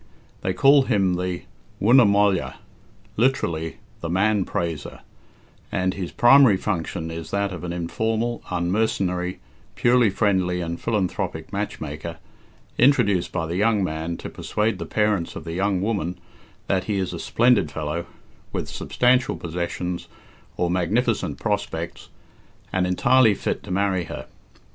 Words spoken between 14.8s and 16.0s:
parents of the young